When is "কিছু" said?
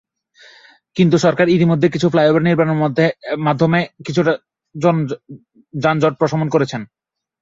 1.93-2.07